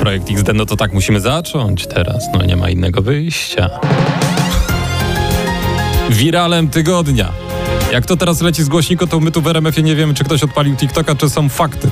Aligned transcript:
Projekt 0.00 0.30
XD, 0.30 0.48
no 0.54 0.66
to 0.66 0.76
tak 0.76 0.92
musimy 0.92 1.20
zacząć 1.20 1.86
teraz, 1.86 2.24
no 2.34 2.44
nie 2.44 2.56
ma 2.56 2.70
innego 2.70 3.02
wyjścia. 3.02 3.70
Wiralem 6.10 6.68
tygodnia. 6.68 7.32
Jak 7.92 8.06
to 8.06 8.16
teraz 8.16 8.40
leci 8.40 8.62
z 8.62 8.68
głośnika, 8.68 9.06
to 9.06 9.20
my 9.20 9.30
tu 9.30 9.42
w 9.42 9.46
RMF-ie 9.46 9.82
nie 9.82 9.94
wiemy, 9.96 10.14
czy 10.14 10.24
ktoś 10.24 10.42
odpalił 10.42 10.76
TikToka, 10.76 11.14
czy 11.14 11.30
są 11.30 11.48
fakty. 11.48 11.90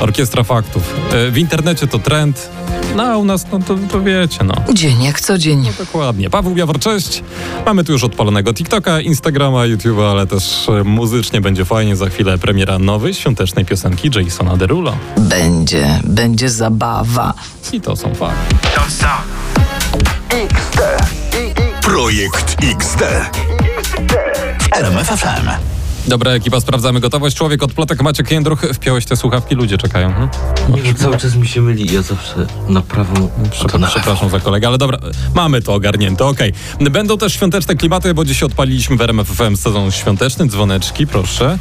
Orkiestra 0.00 0.42
faktów. 0.42 0.94
E, 1.12 1.30
W 1.30 1.38
internecie 1.38 1.86
to 1.86 1.98
trend, 1.98 2.48
no 2.96 3.02
a 3.02 3.16
u 3.16 3.24
nas, 3.24 3.46
no 3.52 3.58
to, 3.58 3.76
to 3.92 4.00
wiecie, 4.00 4.44
no. 4.44 4.54
Dzień 4.74 5.02
jak 5.02 5.20
co 5.20 5.38
dzień. 5.38 5.68
Dokładnie. 5.78 6.30
Paweł 6.30 6.56
Jawor, 6.56 6.78
cześć. 6.78 7.22
Mamy 7.66 7.84
tu 7.84 7.92
już 7.92 8.04
odpalonego 8.04 8.54
TikToka, 8.54 9.00
Instagrama, 9.00 9.58
YouTube'a, 9.58 10.10
ale 10.10 10.26
też 10.26 10.68
e, 10.68 10.84
muzycznie 10.84 11.40
będzie 11.40 11.64
fajnie. 11.64 11.96
Za 11.96 12.08
chwilę 12.08 12.38
premiera 12.38 12.78
nowej 12.78 13.14
świątecznej 13.14 13.64
piosenki 13.64 14.10
Jasona 14.24 14.56
Derulo. 14.56 14.96
Będzie, 15.18 16.00
będzie 16.04 16.50
zabawa. 16.50 17.34
I 17.72 17.80
to 17.80 17.96
są 17.96 18.14
fakty. 18.14 18.56
Projekt 21.82 22.56
XD. 22.62 23.02
W 24.60 24.72
RMFFM. 24.76 25.75
Dobra 26.06 26.30
ekipa, 26.30 26.60
sprawdzamy 26.60 27.00
gotowość. 27.00 27.36
Człowiek 27.36 27.62
od 27.62 27.72
plotek 27.72 28.02
Maciek 28.02 28.30
Jędruch. 28.30 28.60
Wpiąłeś 28.60 29.04
te 29.04 29.16
słuchawki, 29.16 29.54
ludzie 29.54 29.78
czekają. 29.78 30.12
Hmm? 30.12 30.28
Nie, 30.84 30.94
cały 30.94 31.18
czas 31.18 31.36
mi 31.36 31.46
się 31.48 31.60
myli. 31.60 31.94
Ja 31.94 32.02
zawsze 32.02 32.46
na 32.68 32.82
prawą. 32.82 33.28
a 33.64 33.68
to 33.68 33.78
na 33.78 33.86
Przepraszam 33.86 34.30
za 34.30 34.40
kolegę, 34.40 34.68
ale 34.68 34.78
dobra, 34.78 34.98
mamy 35.34 35.62
to 35.62 35.74
ogarnięte, 35.74 36.24
okej. 36.24 36.52
Będą 36.90 37.18
też 37.18 37.32
świąteczne 37.34 37.74
klimaty, 37.76 38.14
bo 38.14 38.24
dziś 38.24 38.42
odpaliliśmy 38.42 38.96
w 38.96 39.00
RMF 39.00 39.28
FM 39.28 39.56
sezon 39.56 39.90
świąteczny, 39.90 40.46
dzwoneczki, 40.46 41.06
proszę. 41.06 41.58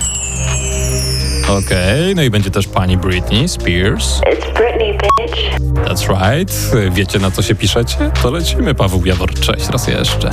Okej, 1.50 2.16
no 2.16 2.23
i 2.23 2.30
będzie 2.30 2.52
też 2.52 2.67
pani 2.67 2.98
Britney 2.98 3.47
Spears. 3.47 4.19
It's 4.19 4.53
Britney, 4.53 4.94
bitch. 4.94 5.66
That's 5.88 6.08
right. 6.09 6.53
Wiecie 6.91 7.19
na 7.19 7.31
co 7.31 7.41
się 7.41 7.56
piszecie? 7.56 8.12
To 8.22 8.31
lecimy, 8.31 8.75
Paweł 8.75 9.06
Jawor. 9.06 9.34
Cześć 9.34 9.69
raz 9.69 9.88
jeszcze. 9.88 10.30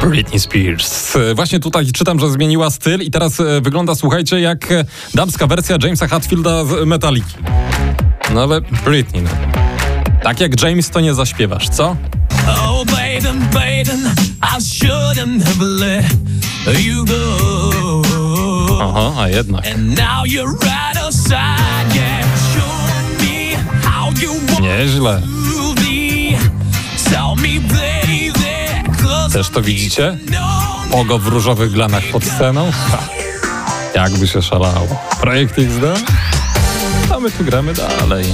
Britney 0.00 0.40
Spears. 0.40 1.16
E, 1.16 1.34
Właśnie 1.34 1.60
tutaj 1.60 1.86
czytam, 1.92 2.20
że 2.20 2.30
zmieniła 2.30 2.70
styl 2.70 3.00
i 3.02 3.10
teraz 3.10 3.40
e, 3.40 3.60
wygląda, 3.60 3.94
słuchajcie, 3.94 4.40
jak 4.40 4.72
e, 4.72 4.84
damska 5.14 5.46
wersja 5.46 5.76
Jamesa 5.82 6.08
Hatfielda 6.08 6.64
z 6.64 6.86
Metaliki. 6.86 7.34
No 8.34 8.42
ale 8.42 8.60
Britney, 8.60 9.22
no. 9.22 9.30
Tak 10.22 10.40
jak 10.40 10.62
James 10.62 10.90
to 10.90 11.00
nie 11.00 11.14
zaśpiewasz, 11.14 11.68
co? 11.68 11.96
Oh, 12.48 12.84
baby, 12.84 13.38
baby, 13.52 13.98
I 14.42 14.60
shouldn't 14.60 15.44
have 15.44 15.60
let 15.60 16.04
you 16.84 17.04
go. 17.04 18.02
Aha, 18.82 19.22
a 19.22 19.28
jednak. 19.28 19.66
And 19.66 19.86
now 19.98 20.24
you're 20.26 20.52
right 20.62 20.96
outside, 21.06 21.94
yeah. 21.94 22.24
Show 22.54 23.22
me 23.22 23.56
how 23.82 24.10
you 24.22 24.32
want 24.48 24.60
Nieźle. 24.60 25.20
to 25.20 25.74
be. 25.74 26.38
Tell 27.10 27.36
me, 27.36 27.60
baby, 27.60 28.09
Też 29.32 29.48
to 29.50 29.62
widzicie? 29.62 30.18
Pogo 30.90 31.18
w 31.18 31.26
różowych 31.26 31.70
glanach 31.70 32.04
pod 32.12 32.24
sceną? 32.24 32.70
Jakby 33.94 34.28
się 34.28 34.42
szalało. 34.42 35.02
Projekt 35.20 35.58
XD? 35.58 35.84
A 37.14 37.20
my 37.20 37.30
tu 37.30 37.44
gramy 37.44 37.72
dalej. 37.74 38.24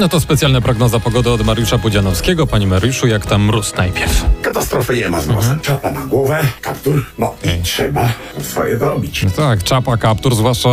No 0.00 0.08
to 0.08 0.20
specjalna 0.20 0.60
prognoza 0.60 1.00
pogody 1.00 1.30
od 1.30 1.44
Mariusza 1.46 1.78
Pudzianowskiego. 1.78 2.46
Panie 2.46 2.66
Mariuszu, 2.66 3.06
jak 3.06 3.26
tam 3.26 3.42
mróz 3.44 3.74
najpierw? 3.76 4.24
Katastrofy 4.42 4.96
nie 4.96 5.08
ma 5.08 5.20
z 5.20 5.28
nosem. 5.28 5.60
Czapa 5.60 5.90
na 5.90 6.00
głowę, 6.06 6.40
kaptur, 6.60 7.04
no 7.18 7.34
i 7.44 7.62
trzeba 7.62 8.08
swoje 8.42 8.78
dorobić. 8.78 9.26
Tak, 9.36 9.62
czapa, 9.62 9.96
kaptur, 9.96 10.34
zwłaszcza 10.34 10.68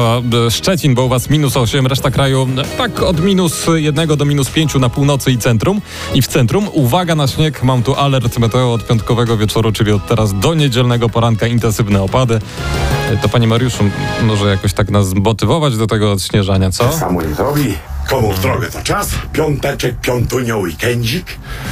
e, 0.48 0.52
Szczecin, 0.52 0.96
bo 0.96 1.06
u 1.06 1.10
was 1.10 1.30
minus 1.30 1.58
8, 1.58 1.88
reszta 1.88 2.12
kraju 2.12 2.48
e, 2.58 2.78
tak 2.78 3.02
od 3.02 3.20
minus 3.24 3.66
1 3.76 4.08
do 4.18 4.26
minus 4.26 4.50
5 4.50 4.76
na 4.76 4.90
północy 4.90 5.32
i 5.32 5.38
centrum. 5.38 5.82
I 6.14 6.22
w 6.22 6.28
centrum, 6.28 6.68
uwaga 6.74 7.16
na 7.16 7.28
śnieg, 7.28 7.64
mam 7.64 7.84
tu 7.84 7.96
alert 7.96 8.38
meteo 8.40 8.74
od 8.74 8.88
piątkowego 8.88 9.38
wieczoru, 9.38 9.72
czyli 9.72 9.92
od 9.92 10.08
teraz 10.08 10.40
do 10.40 10.54
niedzielnego 10.54 11.10
poranka 11.10 11.48
intensywne 11.48 12.02
opady. 12.02 12.40
E, 13.12 13.18
To 13.18 13.30
panie 13.30 13.48
Mariuszu, 13.48 13.84
może 14.22 14.46
jakoś 14.50 14.74
tak 14.74 14.90
nas 14.90 15.14
motywować 15.14 15.78
do 15.78 15.88
tego 15.88 16.12
odśnieżania, 16.12 16.72
co? 16.72 16.94
Samo 16.94 17.22
nie 17.22 17.34
zrobi. 17.36 17.76
Komu 18.12 18.34
w 18.34 18.40
drogę 18.40 18.68
to 18.72 18.82
czas? 18.84 19.10
Piąteczek, 19.34 19.96
piątunio, 20.02 20.58
weekendzik. 20.58 21.26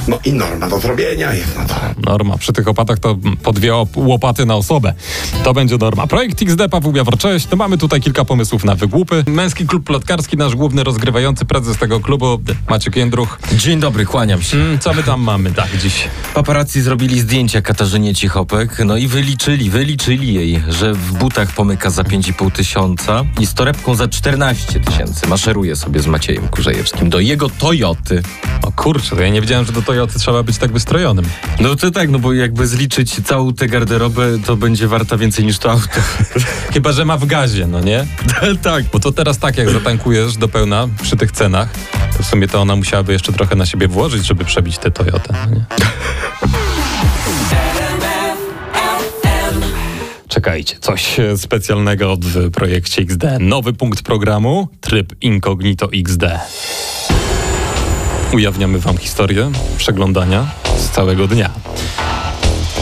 No 0.07 0.19
i 0.25 0.33
norma 0.33 0.69
do 0.69 0.79
zrobienia 0.79 1.33
jest 1.33 1.55
no 1.57 1.66
to. 1.66 2.11
Norma, 2.11 2.38
przy 2.38 2.53
tych 2.53 2.67
opatach 2.67 3.00
to 3.00 3.17
po 3.44 3.53
dwie 3.53 3.72
op- 3.72 3.88
łopaty 4.07 4.45
na 4.45 4.55
osobę. 4.55 4.94
To 5.44 5.53
będzie 5.53 5.78
norma. 5.78 6.07
Projekt 6.07 6.41
XD, 6.41 6.61
Paweł 6.72 6.95
Jawor, 6.95 7.17
cześć. 7.17 7.47
No 7.51 7.57
mamy 7.57 7.78
tutaj 7.78 8.01
kilka 8.01 8.25
pomysłów 8.25 8.63
na 8.63 8.75
wygłupy. 8.75 9.23
Męski 9.28 9.67
klub 9.67 9.83
plotkarski, 9.83 10.38
nasz 10.38 10.55
główny 10.55 10.83
rozgrywający 10.83 11.45
prezes 11.45 11.78
tego 11.78 11.99
klubu, 11.99 12.41
Maciek 12.69 12.95
Jędruch. 12.95 13.39
Dzień 13.53 13.79
dobry, 13.79 14.05
kłaniam 14.05 14.41
się. 14.41 14.57
Mm, 14.57 14.79
Co 14.79 14.94
my 14.94 15.03
tam 15.03 15.22
mamy, 15.22 15.51
tak, 15.51 15.78
dziś? 15.78 16.07
Paparazzi 16.33 16.81
zrobili 16.81 17.19
zdjęcia 17.19 17.61
Katarzynie 17.61 18.16
Cichopek, 18.16 18.81
no 18.85 18.97
i 18.97 19.07
wyliczyli, 19.07 19.69
wyliczyli 19.69 20.33
jej, 20.33 20.63
że 20.69 20.94
w 20.94 21.11
butach 21.13 21.51
pomyka 21.51 21.89
za 21.89 22.03
5,5 22.03 22.51
tysiąca 22.51 23.23
i 23.39 23.45
z 23.45 23.53
torebką 23.53 23.95
za 23.95 24.07
14 24.07 24.79
tysięcy 24.79 25.28
maszeruje 25.28 25.75
sobie 25.75 25.99
z 25.99 26.07
Maciejem 26.29 26.47
Kurzejewskim 26.47 27.09
do 27.09 27.19
jego 27.19 27.50
Toyoty. 27.50 28.22
O 28.62 28.72
kurczę, 28.72 29.16
to 29.16 29.22
ja 29.22 29.29
nie 29.29 29.41
wiedziałem, 29.41 29.66
że 29.66 29.72
do 29.72 29.81
Toyoty 29.81 30.19
trzeba 30.19 30.44
być 30.44 30.57
tak 30.57 30.72
wystrojonym. 30.72 31.25
No 31.59 31.75
to 31.75 31.91
tak, 31.91 32.09
no 32.09 32.19
bo 32.19 32.34
jakby 32.34 32.67
zliczyć 32.67 33.22
całą 33.25 33.53
tę 33.53 33.67
garderobę, 33.67 34.40
to 34.45 34.56
będzie 34.56 34.88
warta 34.88 35.17
więcej 35.17 35.45
niż 35.45 35.59
to 35.59 35.72
auto. 35.72 36.00
Chyba, 36.73 36.91
że 36.91 37.06
ma 37.06 37.17
w 37.17 37.25
gazie, 37.25 37.67
no 37.67 37.79
nie? 37.79 38.06
tak. 38.62 38.85
Bo 38.94 39.00
to 39.00 39.12
teraz 39.12 39.38
tak, 39.38 39.57
jak 39.57 39.69
zatankujesz 39.69 40.38
do 40.38 40.47
pełna 40.47 40.88
przy 41.01 41.17
tych 41.17 41.31
cenach, 41.31 41.69
to 42.17 42.23
w 42.23 42.25
sumie 42.25 42.47
to 42.47 42.61
ona 42.61 42.75
musiałaby 42.75 43.13
jeszcze 43.13 43.34
trochę 43.34 43.56
na 43.56 43.66
siebie 43.66 43.88
włożyć, 43.88 44.25
żeby 44.25 44.46
przebić 44.46 44.78
tę 44.78 44.91
Toyotę, 44.91 45.34
no 45.34 45.56
nie? 45.56 45.66
Czekajcie, 50.29 50.75
coś 50.79 51.17
specjalnego 51.38 52.17
w 52.22 52.51
projekcie 52.51 53.01
XD. 53.01 53.23
Nowy 53.40 53.73
punkt 53.73 54.01
programu, 54.01 54.67
tryb 54.81 55.16
Incognito 55.22 55.90
XD. 55.94 56.23
Ujawniamy 58.34 58.79
wam 58.79 58.97
historię 58.97 59.51
przeglądania 59.78 60.47
z 60.78 60.90
całego 60.90 61.28
dnia. 61.28 61.50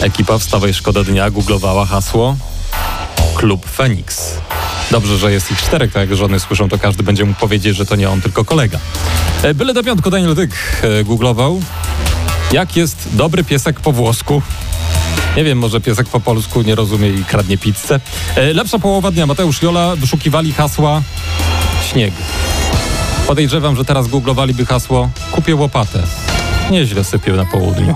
Ekipa 0.00 0.38
Wstawaj 0.38 0.74
Szkoda 0.74 1.04
Dnia 1.04 1.30
googlowała 1.30 1.86
hasło 1.86 2.36
Klub 3.34 3.66
Feniks. 3.66 4.34
Dobrze, 4.90 5.18
że 5.18 5.32
jest 5.32 5.50
ich 5.50 5.58
czterech, 5.62 5.92
tak 5.92 6.08
jak 6.08 6.18
żony 6.18 6.40
słyszą, 6.40 6.68
to 6.68 6.78
każdy 6.78 7.02
będzie 7.02 7.24
mógł 7.24 7.40
powiedzieć, 7.40 7.76
że 7.76 7.86
to 7.86 7.96
nie 7.96 8.10
on, 8.10 8.20
tylko 8.20 8.44
kolega. 8.44 8.78
E, 9.42 9.54
Byle 9.54 9.74
do 9.74 9.84
piątku 9.84 10.10
Daniel 10.10 10.34
Dyk 10.34 10.52
e, 10.82 11.04
googlował, 11.04 11.62
jak 12.52 12.76
jest 12.76 13.08
dobry 13.12 13.44
piesek 13.44 13.80
po 13.80 13.92
włosku. 13.92 14.42
Nie 15.38 15.44
wiem, 15.44 15.58
może 15.58 15.80
piesek 15.80 16.08
po 16.08 16.20
polsku 16.20 16.62
nie 16.62 16.74
rozumie 16.74 17.08
i 17.10 17.24
kradnie 17.24 17.58
pizzę. 17.58 18.00
E, 18.36 18.52
Lepsza 18.54 18.78
połowa 18.78 19.10
dnia. 19.10 19.26
Mateusz 19.26 19.62
Jola 19.62 19.96
wyszukiwali 19.96 20.52
hasła 20.52 21.02
śnieg. 21.90 22.14
Podejrzewam, 23.26 23.76
że 23.76 23.84
teraz 23.84 24.08
googlowaliby 24.08 24.66
hasło 24.66 25.10
kupię 25.32 25.54
łopatę. 25.54 26.02
Nieźle 26.70 27.04
sypie 27.04 27.32
na 27.32 27.44
południu. 27.44 27.94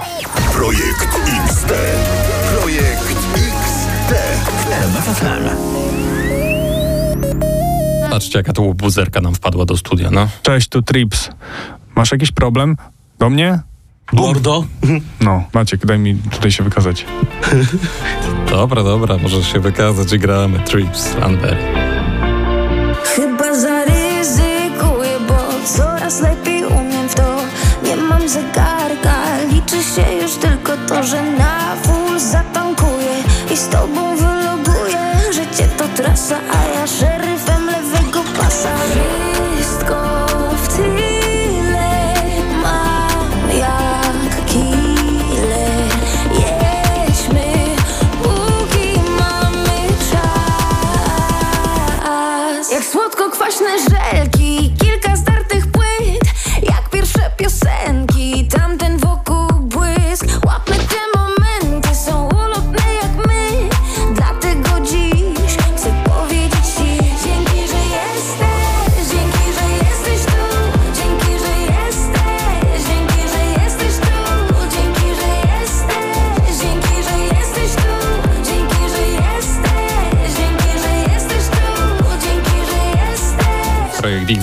Projekt 0.52 1.08
XD. 1.48 1.72
Projekt 2.60 3.02
XD. 3.34 3.40
Patrzcie, 8.10 8.38
jaka 8.38 8.52
tu 8.52 8.74
buzerka 8.74 9.20
nam 9.20 9.34
wpadła 9.34 9.64
do 9.64 9.76
studia, 9.76 10.10
no. 10.10 10.28
Cześć, 10.42 10.68
tu 10.68 10.82
Trips. 10.82 11.28
Masz 11.94 12.12
jakiś 12.12 12.32
problem? 12.32 12.76
Do 13.18 13.30
mnie? 13.30 13.60
Mordo? 14.12 14.64
No, 15.20 15.44
Maciek, 15.54 15.86
daj 15.86 15.98
mi 15.98 16.14
tutaj 16.30 16.50
się 16.50 16.64
wykazać. 16.64 17.06
Dobra, 18.50 18.82
dobra, 18.82 19.16
możesz 19.18 19.52
się 19.52 19.60
wykazać 19.60 20.12
i 20.12 20.18
gramy. 20.18 20.58
Trips, 20.58 21.14
Landberry. 21.18 21.56
Chyba 23.04 23.54
zaryzykuję, 23.54 25.18
bo 25.28 25.66
coraz 25.66 26.20
lepiej 26.20 26.64
umiem 26.64 27.08
w 27.08 27.14
to 27.14 27.36
Nie 27.84 27.96
mam 27.96 28.28
zegarka, 28.28 29.14
liczy 29.52 29.82
się 29.82 30.12
już 30.22 30.32
tylko 30.32 30.72
to, 30.88 31.02
że 31.02 31.22
na 31.22 31.76
full 31.82 32.18
zatankuję 32.20 33.14
I 33.52 33.56
z 33.56 33.68
tobą 33.68 34.16
wyloguję, 34.16 35.32
życie 35.32 35.68
to 35.78 35.84
trasa, 36.02 36.36
a 36.52 36.78
ja 36.78 36.86
szereg 36.86 37.11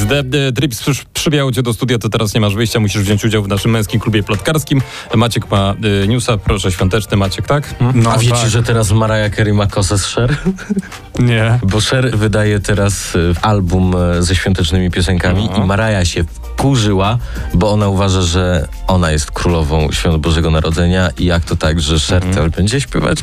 Projekt 0.10 0.28
XD. 0.28 0.36
E, 0.36 0.52
Trips 0.52 0.80
przy, 0.82 0.92
przywiał 1.14 1.52
cię 1.52 1.64
do 1.64 1.74
studia, 1.74 1.98
to 1.98 2.10
teraz 2.10 2.34
nie 2.34 2.42
masz 2.42 2.56
wyjścia, 2.56 2.80
musisz 2.80 3.02
wziąć 3.02 3.26
udział 3.26 3.44
w 3.44 3.48
naszym 3.48 3.72
męskim 3.72 4.00
klubie 4.00 4.24
plotkarskim. 4.24 4.82
Maciek 5.16 5.52
ma 5.52 5.74
y, 6.04 6.08
newsa, 6.08 6.38
proszę 6.38 6.72
świąteczny 6.72 7.18
Maciek, 7.18 7.48
tak? 7.48 7.78
Hmm? 7.80 8.04
No 8.04 8.12
A 8.12 8.18
wiecie, 8.18 8.36
tak. 8.36 8.50
że 8.50 8.64
teraz 8.64 8.92
Mariah 8.92 9.36
Carey 9.36 9.54
ma 9.54 9.68
kosę 9.68 9.98
z 9.98 10.06
Cher? 10.06 10.38
Nie. 11.20 11.60
Bo 11.64 11.80
Cher 11.82 12.18
wydaje 12.18 12.60
teraz 12.60 13.16
y, 13.16 13.34
album 13.42 13.96
y, 14.20 14.24
ze 14.24 14.36
świątecznymi 14.36 14.92
piosenkami 14.92 15.50
No. 15.58 15.64
i 15.64 15.68
Mariah 15.68 16.08
się 16.08 16.24
wkurzyła, 16.24 17.18
bo 17.54 17.72
ona 17.72 17.88
uważa, 17.88 18.22
że 18.22 18.68
ona 18.88 19.12
jest 19.12 19.32
królową 19.32 19.92
Świąt 19.92 20.18
Bożego 20.22 20.52
Narodzenia 20.52 21.10
i 21.18 21.26
jak 21.26 21.46
to 21.46 21.56
tak, 21.56 21.80
że 21.82 22.00
Cher 22.00 22.24
Mhm. 22.26 22.36
też 22.36 22.58
będzie 22.58 22.82
śpiewać 22.82 23.20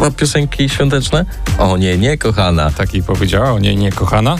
ma 0.00 0.10
piosenki 0.10 0.68
świąteczne? 0.68 1.24
O 1.58 1.76
nie, 1.76 1.98
nie, 1.98 2.18
kochana. 2.18 2.70
Tak 2.70 2.94
jej 2.94 3.02
powiedziała, 3.02 3.52
o 3.52 3.58
niej 3.58 3.76
nie 3.76 3.92
kochana. 3.92 4.36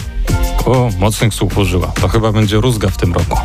O, 0.67 0.91
mocnych 0.99 1.35
słów 1.35 1.59
użyła. 1.59 1.87
To 1.87 2.09
chyba 2.09 2.33
będzie 2.33 2.57
rózga 2.57 2.89
w 2.89 2.97
tym 2.97 3.13
roku. 3.13 3.39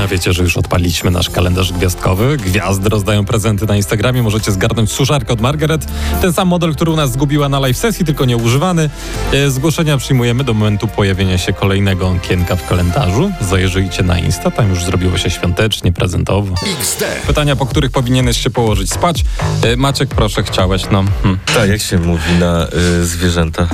No 0.00 0.08
wiecie, 0.08 0.32
że 0.32 0.42
już 0.42 0.56
odpaliliśmy 0.56 1.10
nasz 1.10 1.30
kalendarz 1.30 1.72
gwiazdkowy. 1.72 2.36
Gwiazdy 2.36 2.88
rozdają 2.88 3.24
prezenty 3.24 3.66
na 3.66 3.76
Instagramie. 3.76 4.22
Możecie 4.22 4.52
zgarnąć 4.52 4.92
suszarkę 4.92 5.32
od 5.32 5.40
Margaret. 5.40 5.86
Ten 6.22 6.32
sam 6.32 6.48
model, 6.48 6.74
który 6.74 6.90
u 6.90 6.96
nas 6.96 7.12
zgubiła 7.12 7.48
na 7.48 7.58
live 7.60 7.76
sesji, 7.76 8.04
tylko 8.04 8.24
nieużywany. 8.24 8.90
E, 9.32 9.50
Zgłoszenia 9.50 9.98
przyjmujemy 9.98 10.44
do 10.44 10.54
momentu 10.54 10.88
pojawienia 10.88 11.38
się 11.38 11.52
kolejnego 11.52 12.08
okienka 12.08 12.56
w 12.56 12.68
kalendarzu. 12.68 13.32
Zajrzyjcie 13.40 14.02
na 14.02 14.18
Insta, 14.18 14.50
tam 14.50 14.70
już 14.70 14.84
zrobiło 14.84 15.18
się 15.18 15.30
świątecznie, 15.30 15.92
prezentowo. 15.92 16.54
XD. 16.80 17.04
Pytania, 17.26 17.56
po 17.56 17.66
których 17.66 17.90
powinieneś 17.90 18.42
się 18.42 18.50
położyć 18.50 18.92
spać. 18.92 19.24
E, 19.62 19.76
Maciek, 19.76 20.08
proszę, 20.08 20.42
chciałeś, 20.42 20.82
no. 20.90 21.04
Hmm. 21.22 21.38
Tak, 21.54 21.68
jak 21.70 21.80
się 21.80 21.98
mówi 21.98 22.32
na 22.40 22.66
y, 23.00 23.06
zwierzęta? 23.06 23.68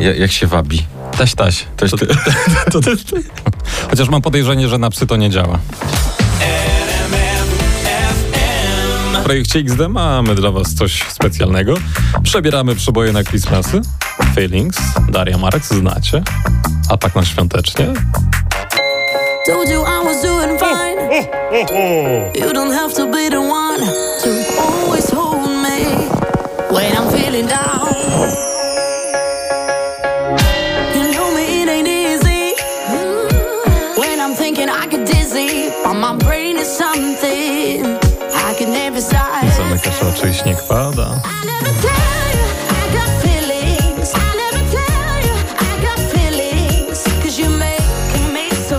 Ja, 0.00 0.14
jak 0.14 0.32
się 0.32 0.46
wabi? 0.46 0.82
Taś, 1.18 1.34
taś. 1.34 1.66
Toś 1.76 1.90
To- 1.90 1.96
ty. 1.96 2.06
to 2.72 2.80
też 2.80 3.04
ty. 3.04 3.22
Chociaż 3.90 4.08
mam 4.08 4.22
podejrzenie, 4.22 4.68
że 4.68 4.78
na 4.78 4.90
psy 4.90 5.06
to 5.06 5.16
nie 5.16 5.30
działa. 5.30 5.58
W 9.20 9.24
projekcie 9.24 9.58
XD 9.58 9.78
mamy 9.88 10.34
dla 10.34 10.50
Was 10.50 10.74
coś 10.74 11.02
specjalnego. 11.08 11.74
Przebieramy 12.22 12.74
przeboje 12.74 13.12
na 13.12 13.24
Christmasy. 13.24 13.80
Feelings, 14.34 14.76
Daria 15.08 15.38
Marek, 15.38 15.64
znacie. 15.64 16.22
A 16.90 16.96
tak 16.96 17.14
na 17.14 17.24
świątecznie. 17.24 17.86
Told 19.46 19.68
you 19.70 19.82
I 19.82 20.04
was 20.04 20.22
doing 20.22 20.60
fine. 20.60 21.28
You 22.46 22.52
don't 22.52 22.74
have 22.74 22.94
to 22.94 23.06
be 23.06 23.30
the 23.30 23.40
one 23.40 23.86
to 24.22 24.30
always 24.62 25.10
hold 25.10 25.48
me 25.62 25.78
when 26.70 26.92
I'm 26.92 27.10
feeling 27.12 27.48
down. 27.48 28.53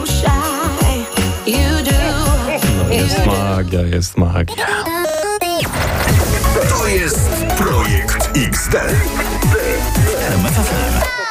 Shy. 0.06 1.06
You 1.46 1.84
do. 1.84 1.92
No 2.84 2.90
jest 2.94 3.26
magia, 3.26 3.82
jest 3.82 4.18
magia. 4.18 4.68
To 6.70 6.88
jest 6.88 7.30
Projekt 7.58 8.30
XD. 8.36 8.76
RMFFM. 10.30 11.25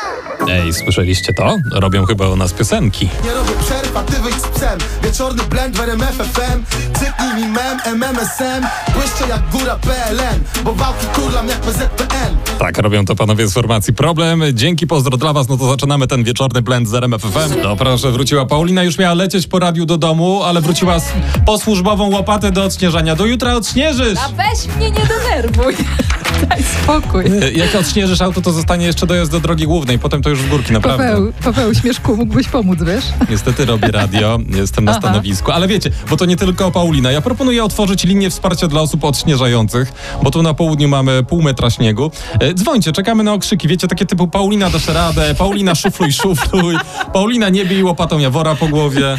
Ej, 0.48 0.72
słyszeliście 0.74 1.34
to? 1.34 1.56
Robią 1.72 2.04
chyba 2.06 2.28
u 2.28 2.36
nas 2.36 2.52
piosenki. 2.52 3.08
Nie 3.24 3.34
robię 3.34 3.50
przerw, 3.66 3.96
a 3.96 4.02
ty 4.02 4.22
wyjdź 4.22 4.36
z 4.36 4.48
psem 4.48 4.78
Wieczorny 5.02 5.42
blend 5.42 5.76
w 5.76 5.80
RMF 5.80 6.14
FM 6.16 6.62
Cypnij 6.98 7.34
mi 7.34 7.52
mem, 7.52 7.78
MMSM 7.86 8.66
Błyszczę 8.94 9.28
jak 9.28 9.50
góra 9.50 9.76
PLN 9.76 10.40
Bo 10.64 10.72
wałki 10.74 11.06
kurlam 11.06 11.48
jak 11.48 11.60
PZPN 11.60 12.36
Tak, 12.58 12.78
robią 12.78 13.04
to 13.04 13.16
panowie 13.16 13.48
z 13.48 13.52
formacji 13.54 13.94
Problem. 13.94 14.42
Dzięki, 14.52 14.86
pozdro 14.86 15.16
dla 15.16 15.32
was, 15.32 15.48
no 15.48 15.56
to 15.56 15.68
zaczynamy 15.70 16.06
ten 16.06 16.24
wieczorny 16.24 16.62
blend 16.62 16.88
z 16.88 16.94
RMF 16.94 17.22
FM. 17.22 17.54
No 17.62 17.76
proszę, 17.76 18.10
wróciła 18.12 18.46
Paulina, 18.46 18.82
już 18.82 18.98
miała 18.98 19.14
lecieć 19.14 19.46
po 19.46 19.58
radiu 19.58 19.86
do 19.86 19.98
domu, 19.98 20.42
ale 20.42 20.60
wróciła 20.60 21.00
z, 21.00 21.04
po 21.46 21.58
służbową 21.58 22.10
łopatę 22.10 22.52
do 22.52 22.64
odśnieżania. 22.64 23.16
Do 23.16 23.26
jutra 23.26 23.54
odśnieżysz! 23.54 24.18
A 24.18 24.28
weź 24.28 24.76
mnie 24.76 24.90
nie 24.90 25.00
denerwuj. 25.06 25.74
Daj 26.48 26.62
spokój. 26.82 27.24
E, 27.26 27.52
Jak 27.52 27.74
odśnieżysz 27.74 28.20
auto, 28.20 28.40
to 28.42 28.52
zostanie 28.52 28.86
jeszcze 28.86 29.06
dojazd 29.06 29.30
do 29.30 29.40
drogi 29.40 29.64
głównej, 29.66 29.98
potem 29.98 30.22
to 30.22 30.30
już 30.30 30.33
w 30.38 30.48
górki, 30.48 30.72
naprawdę. 30.72 31.04
Paweł, 31.04 31.32
Paweł, 31.44 31.74
śmieszku, 31.74 32.16
mógłbyś 32.16 32.48
pomóc, 32.48 32.78
wiesz? 32.82 33.04
Niestety 33.30 33.64
robię 33.64 33.88
radio, 33.88 34.38
jestem 34.56 34.84
na 34.84 34.90
Aha. 34.92 35.00
stanowisku, 35.00 35.52
ale 35.52 35.68
wiecie, 35.68 35.90
bo 36.10 36.16
to 36.16 36.24
nie 36.24 36.36
tylko 36.36 36.70
Paulina. 36.70 37.10
Ja 37.12 37.20
proponuję 37.20 37.64
otworzyć 37.64 38.04
linię 38.04 38.30
wsparcia 38.30 38.68
dla 38.68 38.80
osób 38.80 39.04
odśnieżających, 39.04 39.92
bo 40.22 40.30
tu 40.30 40.42
na 40.42 40.54
południu 40.54 40.88
mamy 40.88 41.22
pół 41.22 41.42
metra 41.42 41.70
śniegu. 41.70 42.10
E, 42.40 42.54
Dzwońcie, 42.54 42.92
czekamy 42.92 43.24
na 43.24 43.32
okrzyki, 43.32 43.68
wiecie, 43.68 43.88
takie 43.88 44.06
typu 44.06 44.28
Paulina 44.28 44.70
dasz 44.70 44.88
radę, 44.88 45.34
Paulina 45.34 45.74
szufluj, 45.74 46.12
szufluj, 46.12 46.76
Paulina 47.12 47.48
nie 47.48 47.64
bij 47.64 47.82
łopatą 47.84 48.18
Jawora 48.18 48.54
po 48.54 48.68
głowie. 48.68 49.16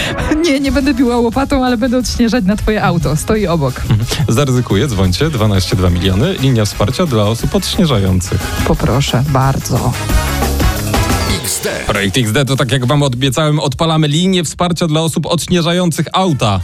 Nie, 0.44 0.60
nie 0.60 0.72
będę 0.72 0.94
biła 0.94 1.16
łopatą, 1.16 1.64
ale 1.64 1.76
będę 1.76 1.98
odśnieżać 1.98 2.44
na 2.44 2.56
twoje 2.56 2.84
auto. 2.84 3.16
Stoi 3.16 3.46
obok. 3.46 3.82
Zaryzykuję, 4.28 4.86
dzwońcie, 4.88 5.30
12,2 5.30 5.92
miliony, 5.92 6.34
linia 6.40 6.64
wsparcia 6.64 7.06
dla 7.06 7.22
osób 7.22 7.54
odśnieżających. 7.54 8.40
Poproszę, 8.66 9.24
bardzo. 9.28 9.92
XD. 11.44 11.68
Projekt 11.86 12.16
XD 12.18 12.44
to 12.46 12.56
tak 12.56 12.72
jak 12.72 12.86
wam 12.86 13.02
obiecałem, 13.02 13.60
odpalamy 13.60 14.08
linię 14.08 14.44
wsparcia 14.44 14.86
dla 14.86 15.00
osób 15.00 15.26
odśnieżających 15.26 16.06
auta. 16.12 16.60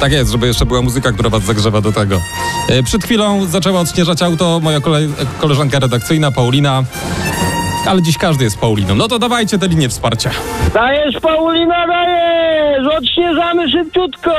Tak 0.00 0.12
jest, 0.12 0.30
żeby 0.30 0.46
jeszcze 0.46 0.66
była 0.66 0.82
muzyka, 0.82 1.12
która 1.12 1.30
was 1.30 1.44
zagrzewa 1.44 1.80
do 1.80 1.92
tego. 1.92 2.20
E, 2.68 2.82
Przed 2.82 3.04
chwilą 3.04 3.46
zaczęła 3.46 3.80
odśnieżać 3.80 4.22
auto 4.22 4.60
moja 4.62 4.80
kole 4.80 5.00
koleżanka 5.40 5.78
redakcyjna 5.78 6.30
Paulina. 6.30 6.84
Ale 7.86 8.02
dziś 8.02 8.18
każdy 8.18 8.44
jest 8.44 8.58
Pauliną. 8.58 8.94
No 8.94 9.08
to 9.08 9.18
dawajcie 9.18 9.58
tę 9.58 9.68
linię 9.68 9.88
wsparcia. 9.88 10.30
Dajesz, 10.74 11.20
Paulina, 11.22 11.86
dajesz! 11.86 12.86
Odśnieżamy 12.98 13.70
szybciutko! 13.70 14.32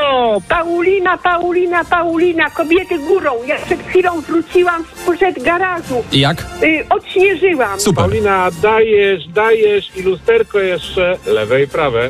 Paulina, 0.50 1.18
Paulina, 1.18 1.84
Paulina, 1.86 2.50
kobiety 2.50 3.00
górą. 3.00 3.32
Ja 3.48 3.56
przed 3.66 3.84
chwilą 3.88 4.22
wróciłam 4.22 4.84
sprzed 4.96 5.44
garażu. 5.44 6.04
I 6.12 6.20
jak? 6.20 6.46
Y, 6.64 6.86
odśnieżyłam. 6.90 7.80
Super. 7.80 8.04
Paulina, 8.04 8.50
dajesz, 8.62 9.28
dajesz 9.28 9.86
i 9.96 10.02
lusterko 10.02 10.60
jeszcze 10.60 11.18
lewe 11.26 11.64
i 11.64 11.68
prawe. 11.68 12.10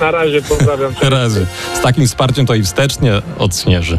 Na 0.00 0.10
razie 0.10 0.42
pozdrawiam 0.42 0.94
cię. 0.94 1.10
Razy. 1.20 1.46
Z 1.74 1.80
takim 1.80 2.06
wsparciem 2.06 2.46
to 2.46 2.54
i 2.54 2.62
wstecznie 2.62 3.12
odśnieży. 3.38 3.98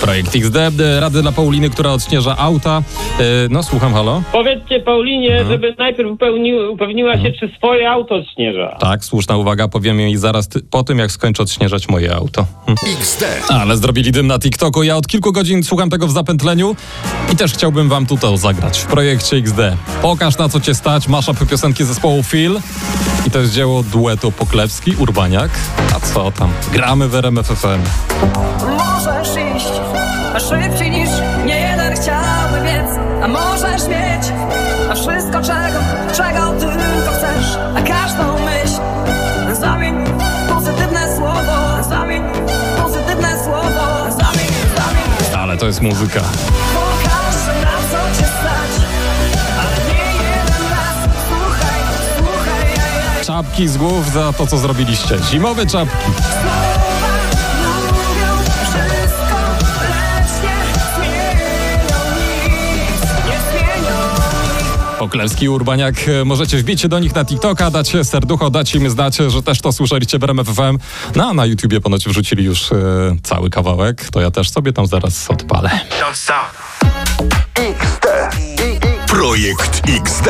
Projekt 0.00 0.36
XD, 0.36 0.56
e, 0.56 1.00
rady 1.00 1.22
dla 1.22 1.32
Pauliny, 1.32 1.70
która 1.70 1.90
odśnieża 1.92 2.36
auta. 2.36 2.82
E, 3.18 3.22
No, 3.50 3.62
słucham, 3.62 3.92
halo? 3.94 4.22
Powiedzcie 4.32 4.80
Paulinie, 4.80 5.44
żeby 5.44 5.74
najpierw 5.78 6.10
upewni, 6.10 6.54
upewniła 6.54 7.14
się, 7.18 7.32
czy 7.40 7.50
swoje 7.58 7.90
auto 7.90 8.14
odśnieża. 8.14 8.76
Tak, 8.80 9.04
słuszna 9.04 9.36
uwaga, 9.36 9.68
powiem 9.68 10.00
jej 10.00 10.16
zaraz 10.16 10.48
po 10.70 10.82
tym, 10.84 10.98
jak 10.98 11.10
skończę 11.12 11.42
odśnieżać 11.42 11.88
moje 11.88 12.14
auto. 12.14 12.46
Hm. 12.66 12.76
XD. 13.00 13.24
Ale 13.48 13.76
zrobili 13.76 14.12
dym 14.12 14.26
na 14.26 14.38
TikToku. 14.38 14.82
Ja 14.82 14.96
od 14.96 15.06
kilku 15.06 15.32
godzin 15.32 15.62
słucham 15.62 15.90
tego 15.90 16.06
w 16.06 16.12
zapętleniu 16.12 16.76
i 17.32 17.36
też 17.36 17.52
chciałbym 17.52 17.88
wam 17.88 18.06
tutaj 18.06 18.38
zagrać 18.38 18.78
w 18.78 18.86
projekcie 18.86 19.36
XD. 19.36 19.58
Pokaż 20.02 20.38
na 20.38 20.48
co 20.48 20.60
cię 20.60 20.74
stać, 20.74 21.08
mashup 21.08 21.48
piosenki 21.50 21.84
zespołu 21.84 22.22
Phil 22.22 22.60
i 23.26 23.30
to 23.30 23.38
jest 23.38 23.52
dzieło 23.52 23.82
duetu 23.82 24.32
Poklewski, 24.32 24.94
Urbaniak. 24.98 25.50
A 25.96 26.00
co 26.00 26.30
tam? 26.30 26.52
Gramy 26.72 27.08
w 27.08 27.14
RMF 27.14 27.46
FM. 27.46 27.82
Możesz 29.06 29.36
iść 29.56 29.72
szybciej 30.38 30.90
niż 30.90 31.10
nie 31.46 31.60
jeden 31.60 31.94
chciałby 31.94 32.60
biec 32.64 32.90
A 33.22 33.28
możesz 33.28 33.88
mieć 33.88 34.32
a 34.90 34.94
wszystko 34.94 35.40
czego, 35.40 35.78
czego 36.16 36.52
tylko 36.60 37.10
chcesz 37.10 37.58
A 37.76 37.82
każdą 37.82 38.38
myśl 38.44 38.80
zamień 39.60 39.94
pozytywne 40.48 41.16
słowo 41.16 41.82
Zamień 41.88 42.22
pozytywne 42.82 43.44
słowo 43.44 44.10
Zamień, 44.10 44.48
zamień 44.76 45.40
Ale 45.42 45.56
to 45.56 45.66
jest 45.66 45.82
muzyka. 45.82 46.20
Czapki 53.24 53.68
z 53.68 53.76
głów 53.76 54.12
za 54.12 54.32
to, 54.32 54.46
co 54.46 54.58
zrobiliście. 54.58 55.18
Zimowe 55.30 55.66
czapki. 55.66 56.10
Poklewski, 65.06 65.48
Urbaniak, 65.48 65.94
e, 66.08 66.24
możecie 66.24 66.58
wbić 66.58 66.80
się 66.80 66.88
do 66.88 66.98
nich 66.98 67.14
na 67.14 67.24
TikToka, 67.24 67.70
dać 67.70 67.92
serducho, 68.02 68.50
dać 68.50 68.74
im 68.74 68.90
znać, 68.90 69.16
że 69.28 69.42
też 69.42 69.60
to 69.60 69.72
słyszeliście 69.72 70.18
w 70.18 70.24
RMF 70.24 70.48
FM. 70.48 70.78
No 71.16 71.28
a 71.28 71.34
na 71.34 71.46
YouTubie 71.46 71.80
ponoć 71.80 72.08
wrzucili 72.08 72.44
już 72.44 72.72
e, 72.72 72.76
cały 73.22 73.50
kawałek, 73.50 74.10
to 74.10 74.20
ja 74.20 74.30
też 74.30 74.50
sobie 74.50 74.72
tam 74.72 74.86
zaraz 74.86 75.30
odpalę. 75.30 75.70
Projekt 79.06 79.82
XD. 79.88 80.28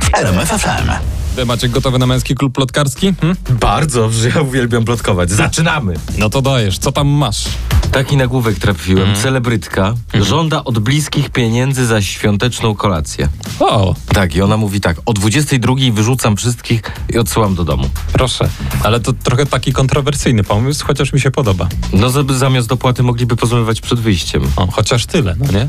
W 0.00 0.14
RMF 0.14 0.48
FM. 0.48 1.21
Macie 1.46 1.68
gotowy 1.68 1.98
na 1.98 2.06
męski 2.06 2.34
klub 2.34 2.54
plotkarski? 2.54 3.14
Hm? 3.20 3.36
Bardzo, 3.60 4.10
że 4.10 4.28
ja 4.28 4.40
uwielbiam 4.40 4.84
plotkować. 4.84 5.30
Zaczynamy! 5.30 5.94
No 6.18 6.30
to 6.30 6.42
dajesz, 6.42 6.78
co 6.78 6.92
tam 6.92 7.08
masz? 7.08 7.44
Taki 7.92 8.16
nagłówek 8.16 8.58
trafiłem. 8.58 9.16
Celebrytka 9.16 9.94
żąda 10.14 10.64
od 10.64 10.78
bliskich 10.78 11.30
pieniędzy 11.30 11.86
za 11.86 12.02
świąteczną 12.02 12.74
kolację. 12.74 13.28
O, 13.60 13.94
Tak, 14.14 14.34
i 14.36 14.42
ona 14.42 14.56
mówi 14.56 14.80
tak, 14.80 14.96
o 15.06 15.12
22 15.12 15.74
wyrzucam 15.92 16.36
wszystkich 16.36 16.82
i 17.14 17.18
odsyłam 17.18 17.54
do 17.54 17.64
domu. 17.64 17.88
proszę. 18.12 18.48
Ale 18.82 19.00
to 19.00 19.12
trochę 19.12 19.46
taki 19.46 19.72
kontrowersyjny 19.72 20.44
pomysł, 20.44 20.86
chociaż 20.86 21.12
mi 21.12 21.20
się 21.20 21.30
podoba. 21.30 21.68
No 21.92 22.10
z- 22.10 22.30
zamiast 22.36 22.68
dopłaty 22.68 23.02
mogliby 23.02 23.36
porozmawiać 23.36 23.80
przed 23.80 24.00
wyjściem. 24.00 24.42
O, 24.56 24.66
chociaż 24.72 25.06
tyle, 25.06 25.36
no 25.38 25.52
nie? 25.52 25.68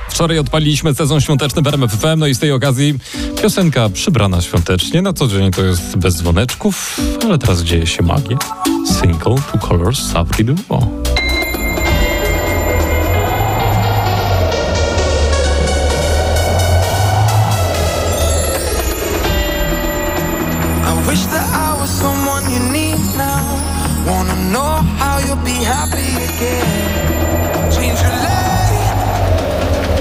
Wczoraj 0.08 0.38
odpaliliśmy 0.38 0.94
sezon 0.94 1.20
świąteczny 1.20 1.62
w 1.62 1.66
RMF 1.66 1.92
FM, 1.92 2.18
no 2.18 2.26
i 2.26 2.34
z 2.34 2.38
tej 2.38 2.52
okazji 2.52 2.94
piosenka 3.42 3.88
przybrana 3.88 4.42
świątecznie. 4.42 5.02
Na 5.02 5.12
co 5.12 5.28
dzień 5.28 5.50
to 5.50 5.64
jest 5.64 5.96
bez 5.96 6.16
dzwoneczków, 6.16 7.00
ale 7.25 7.38
teraz 7.38 7.62
dzieje 7.62 7.86
się 7.86 8.02
magia. 8.02 8.38
Single, 9.00 9.34
Two 9.52 9.58
Colors, 9.58 10.12
Savri 10.12 10.44
Duo. 10.44 10.88
I 20.84 21.10
wish 21.10 21.25
that 21.26 21.48
I 21.52 21.80
was 21.80 21.90
someone 21.90 22.44
you 22.52 22.72
need 22.72 23.16
now. 23.16 23.75
Wanna 24.06 24.36
know 24.52 24.82
how 24.98 25.18
you'll 25.18 25.44
be 25.44 25.64
happy 25.64 26.06
again. 26.14 26.66
Change 27.72 28.00
your 28.00 28.16
life. 28.22 28.94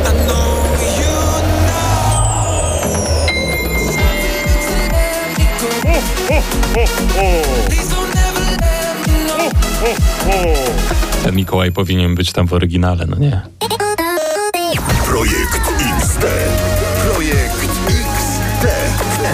I 0.06 0.12
know 0.28 0.50
you 1.02 1.16
know. 1.66 1.86
Please 7.66 7.90
don't 7.90 8.16
ever 8.16 8.46
let 8.62 9.08
me 9.08 9.14
know. 9.28 9.50
Ten 11.24 11.36
Mikołaj 11.36 11.72
powinien 11.72 12.16
być 12.16 12.32
tam 12.32 12.48
w 12.48 12.54
oryginale, 12.54 13.06
no 13.06 13.18
nie? 13.18 13.42
Projekt 15.06 15.62
XD. 16.02 16.26
Projekt 17.14 17.65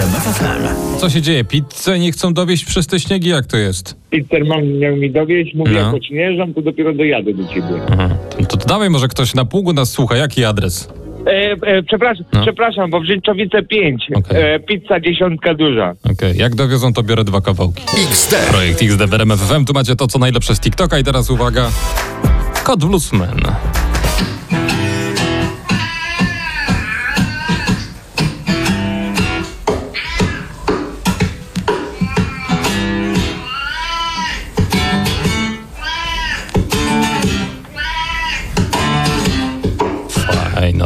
RMF 0.02 0.24
FM. 0.24 0.98
Co 1.00 1.10
się 1.10 1.22
dzieje? 1.22 1.44
Pizzę 1.44 2.00
nie 2.00 2.12
chcą 2.12 2.34
dowieść 2.34 2.66
przez 2.66 2.88
te 2.88 3.00
śniegi? 3.00 3.30
Jak 3.30 3.46
to 3.46 3.58
jest? 3.58 3.96
Pizzerman 4.10 4.80
miał 4.80 4.96
mi 4.96 5.12
dowieść, 5.12 5.56
mówię, 5.56 5.72
No. 5.72 5.80
jak 5.80 5.94
odśnieżam, 5.96 6.54
to 6.54 6.62
dopiero 6.62 6.94
dojadę 6.94 7.34
do 7.34 7.48
ciebie. 7.48 7.68
Aha. 7.92 8.10
No 8.40 8.46
to, 8.46 8.58
to 8.58 8.68
dawaj 8.68 8.90
może 8.90 9.08
ktoś 9.08 9.34
na 9.36 9.46
pługu 9.46 9.74
nas 9.74 9.92
słucha. 9.92 10.16
Jaki 10.16 10.46
adres? 10.46 10.90
E, 11.28 11.32
e, 11.68 11.84
przepraszam, 11.84 12.26
No. 12.34 12.42
przepraszam, 12.42 12.90
bo 12.90 13.00
w 13.02 13.06
Rzeczowice 13.06 13.64
5. 13.64 14.08
Okej. 14.16 14.54
E, 14.56 14.60
pizza 14.60 15.00
dziesiątka 15.00 15.54
duża. 15.54 15.94
Okej, 16.12 16.38
jak 16.38 16.56
dowiozą, 16.56 16.94
to 16.94 17.04
biorę 17.04 17.24
dwa 17.24 17.42
kawałki. 17.42 17.84
XD. 18.10 18.36
Projekt 18.52 18.82
XD 18.84 19.08
w 19.08 19.14
RMF 19.14 19.40
FM. 19.40 19.66
Tu 19.66 19.74
macie 19.74 19.96
to, 19.96 20.08
co 20.08 20.20
najlepsze 20.20 20.56
z 20.56 20.60
TikToka 20.60 21.00
i 21.00 21.04
teraz 21.04 21.30
uwaga. 21.30 21.70
Kod 22.64 22.86
Bluesman. 22.86 23.40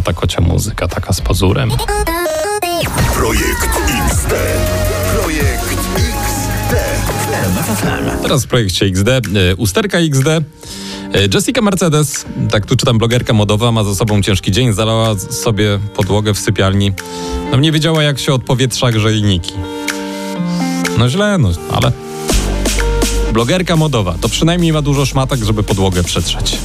Ta 0.06 0.14
kocia 0.14 0.42
muzyka, 0.42 0.88
taka 0.88 1.14
z 1.14 1.22
pazurem. 1.22 1.70
Projekt 3.14 3.70
XD. 4.10 4.34
Projekt 5.16 5.72
XD. 5.98 6.76
Teraz 8.22 8.46
w 8.46 8.48
projekcie 8.48 8.86
XD, 8.86 9.08
e, 9.08 9.56
usterka 9.56 9.98
XD. 9.98 10.28
E, 10.28 10.42
Jessica 11.34 11.62
Mercedes, 11.62 12.26
tak 12.52 12.66
tu 12.66 12.76
czytam, 12.76 12.98
blogerka 12.98 13.34
modowa, 13.34 13.72
ma 13.72 13.84
za 13.84 13.96
sobą 13.96 14.22
ciężki 14.22 14.52
dzień, 14.52 14.74
zalała 14.74 15.16
sobie 15.20 15.80
podłogę 15.96 16.34
w 16.34 16.40
sypialni. 16.40 16.92
No 17.52 17.58
nie 17.58 17.72
wiedziała 17.72 18.04
jak 18.04 18.20
się 18.20 18.34
odpowietrza 18.34 18.92
grzejniki. 18.92 19.54
No 20.98 21.10
źle, 21.10 21.38
no 21.38 21.50
ale... 21.72 21.92
Blogerka 23.34 23.76
modowa, 23.76 24.16
to 24.22 24.30
przynajmniej 24.30 24.74
ma 24.74 24.82
dużo 24.82 25.06
szmatek, 25.06 25.44
żeby 25.44 25.64
podłogę 25.64 26.04
przetrzeć. 26.04 26.58